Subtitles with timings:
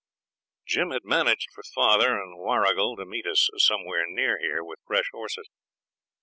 [0.65, 5.05] Jim had managed for father and Warrigal to meet us somewhere near here with fresh
[5.11, 5.47] horses.